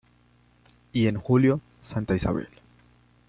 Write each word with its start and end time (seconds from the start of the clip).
Y 0.93 1.05
en 1.05 1.15
julio, 1.17 1.61
Santa 1.79 2.15
Isabel. 2.15 2.47